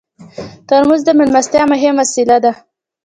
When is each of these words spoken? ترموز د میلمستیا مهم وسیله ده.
ترموز 0.67 1.01
د 1.05 1.09
میلمستیا 1.19 1.63
مهم 1.73 1.93
وسیله 2.01 2.37
ده. 2.43 2.51